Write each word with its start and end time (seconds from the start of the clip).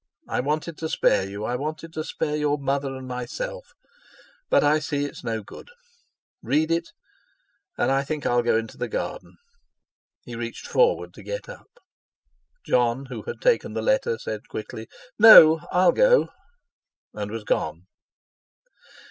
I 0.27 0.39
wanted 0.39 0.79
to 0.79 0.89
spare 0.89 1.29
you—I 1.29 1.55
wanted 1.57 1.93
to 1.93 2.03
spare 2.03 2.35
your 2.35 2.57
mother 2.57 2.95
and 2.95 3.07
myself, 3.07 3.73
but 4.49 4.63
I 4.63 4.79
see 4.79 5.05
it's 5.05 5.23
no 5.23 5.43
good. 5.43 5.69
Read 6.41 6.71
it, 6.71 6.89
and 7.77 7.91
I 7.91 8.03
think 8.03 8.25
I'll 8.25 8.41
go 8.41 8.57
into 8.57 8.79
the 8.79 8.87
garden." 8.87 9.37
He 10.25 10.35
reached 10.35 10.65
forward 10.65 11.13
to 11.13 11.21
get 11.21 11.47
up. 11.47 11.69
Jon, 12.65 13.05
who 13.09 13.21
had 13.27 13.41
taken 13.41 13.73
the 13.75 13.83
letter, 13.83 14.17
said 14.17 14.49
quickly, 14.49 14.87
"No, 15.19 15.59
I'll 15.71 15.91
go"; 15.91 16.29
and 17.13 17.29
was 17.29 17.43
gone. 17.43 17.85